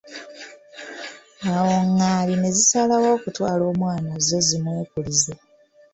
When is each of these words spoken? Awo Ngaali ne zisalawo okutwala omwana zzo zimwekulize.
Awo 1.53 1.75
Ngaali 1.89 2.33
ne 2.37 2.49
zisalawo 2.57 3.07
okutwala 3.17 3.63
omwana 3.71 4.09
zzo 4.23 4.39
zimwekulize. 4.47 5.33